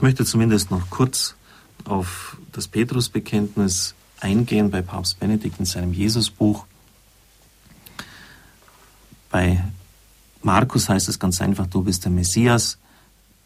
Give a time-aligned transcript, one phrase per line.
[0.00, 1.34] Ich möchte zumindest noch kurz
[1.84, 6.64] auf das Petrusbekenntnis eingehen bei Papst Benedikt in seinem Jesusbuch.
[9.30, 9.62] Bei
[10.42, 12.78] Markus heißt es ganz einfach, du bist der Messias.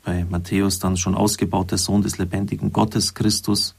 [0.04, 3.74] Bei Matthäus dann schon ausgebaut der Sohn des lebendigen Gottes, Christus.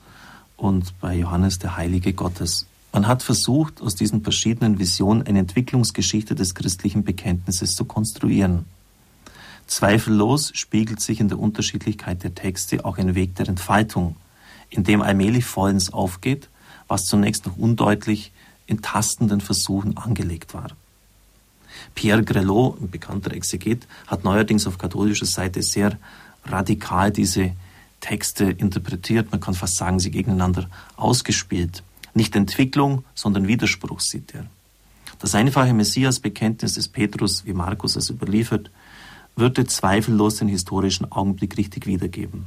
[0.58, 2.68] Und bei Johannes der Heilige Gottes.
[2.92, 8.66] Man hat versucht, aus diesen verschiedenen Visionen eine Entwicklungsgeschichte des christlichen Bekenntnisses zu konstruieren.
[9.68, 14.16] Zweifellos spiegelt sich in der Unterschiedlichkeit der Texte auch ein Weg der Entfaltung,
[14.70, 16.50] in dem allmählich vollends aufgeht,
[16.88, 18.32] was zunächst noch undeutlich
[18.68, 20.70] in tastenden Versuchen angelegt war.
[21.94, 25.98] Pierre Grelot, ein bekannter Exeget, hat neuerdings auf katholischer Seite sehr
[26.46, 27.54] radikal diese
[28.02, 31.84] Texte interpretiert, man kann fast sagen, sie gegeneinander ausgespielt.
[32.14, 34.46] Nicht Entwicklung, sondern Widerspruch sieht er.
[35.20, 38.70] Das einfache Messias-Bekenntnis des Petrus, wie Markus es überliefert,
[39.36, 42.46] würde zweifellos den historischen Augenblick richtig wiedergeben.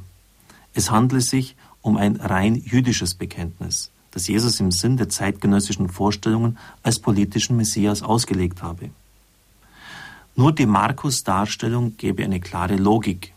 [0.73, 6.57] Es handle sich um ein rein jüdisches Bekenntnis, das Jesus im Sinn der zeitgenössischen Vorstellungen
[6.83, 8.89] als politischen Messias ausgelegt habe.
[10.35, 13.33] Nur die Markus-Darstellung gebe eine klare Logik,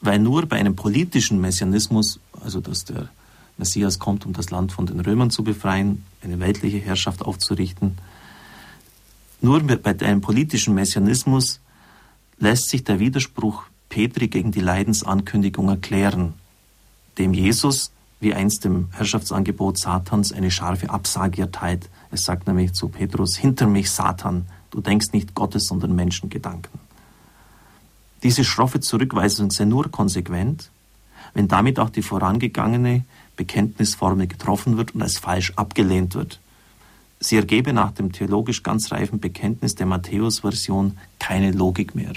[0.00, 3.08] weil nur bei einem politischen Messianismus, also dass der
[3.56, 7.98] Messias kommt, um das Land von den Römern zu befreien, eine weltliche Herrschaft aufzurichten,
[9.40, 11.60] nur bei einem politischen Messianismus
[12.38, 16.34] lässt sich der Widerspruch Petri gegen die Leidensankündigung erklären,
[17.18, 21.88] dem Jesus wie einst dem Herrschaftsangebot Satans eine scharfe Absage erteilt.
[22.10, 26.80] Es sagt nämlich zu Petrus, hinter mich Satan, du denkst nicht Gottes, sondern Menschengedanken.
[28.22, 30.70] Diese schroffe Zurückweisung sei nur konsequent,
[31.34, 33.04] wenn damit auch die vorangegangene
[33.36, 36.40] Bekenntnisformel getroffen wird und als falsch abgelehnt wird.
[37.20, 42.14] Sie ergebe nach dem theologisch ganz reifen Bekenntnis der Matthäus-Version keine Logik mehr.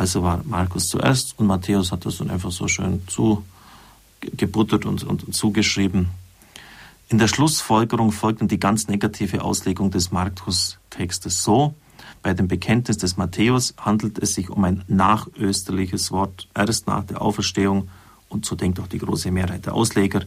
[0.00, 5.34] Also war Markus zuerst und Matthäus hat das dann einfach so schön zugebuttert und, und
[5.34, 6.08] zugeschrieben.
[7.10, 11.74] In der Schlussfolgerung folgt dann die ganz negative Auslegung des Markus-Textes so.
[12.22, 17.20] Bei dem Bekenntnis des Matthäus handelt es sich um ein nachösterliches Wort, erst nach der
[17.20, 17.90] Auferstehung,
[18.30, 20.22] und so denkt auch die große Mehrheit der Ausleger,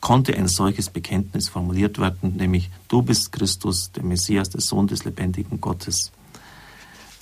[0.00, 5.04] konnte ein solches Bekenntnis formuliert werden, nämlich du bist Christus, der Messias, der Sohn des
[5.04, 6.12] lebendigen Gottes.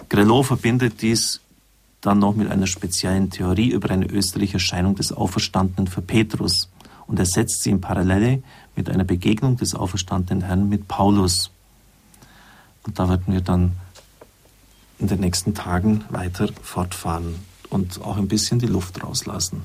[0.09, 1.41] Grelot verbindet dies
[2.07, 6.71] dann noch mit einer speziellen Theorie über eine österliche Erscheinung des Auferstandenen für Petrus
[7.07, 8.43] und er setzt sie in Parallele
[8.77, 11.51] mit einer Begegnung des auferstandenen Herrn mit Paulus.
[12.85, 13.73] Und da werden wir dann
[14.99, 17.35] in den nächsten Tagen weiter fortfahren
[17.71, 19.63] und auch ein bisschen die Luft rauslassen.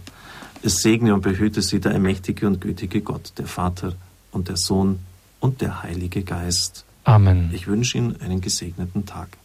[0.63, 3.94] Es segne und behüte sie der allmächtige und gütige Gott, der Vater
[4.31, 5.00] und der Sohn
[5.40, 6.85] und der Heilige Geist.
[7.03, 7.52] Amen.
[7.53, 9.38] Ich wünsche Ihnen einen gesegneten Tag.